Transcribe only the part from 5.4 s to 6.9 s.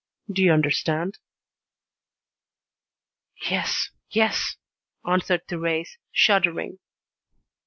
Thérèse, shuddering.